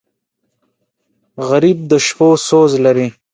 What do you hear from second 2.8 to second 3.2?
لري